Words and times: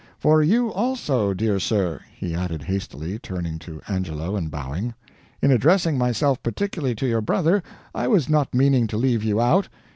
"For 0.17 0.41
you 0.41 0.73
also, 0.73 1.31
dear 1.31 1.59
sir," 1.59 2.01
he 2.11 2.33
added 2.33 2.63
hastily, 2.63 3.19
turning 3.19 3.59
to 3.59 3.83
Angelo 3.87 4.35
and 4.35 4.49
bowing. 4.49 4.95
"In 5.43 5.51
addressing 5.51 5.95
myself 5.95 6.41
particularly 6.41 6.95
to 6.95 7.05
your 7.05 7.21
brother, 7.21 7.61
I 7.93 8.07
was 8.07 8.27
not 8.27 8.51
meaning 8.51 8.87
to 8.87 8.97
leave 8.97 9.23
you 9.23 9.39
out. 9.39 9.69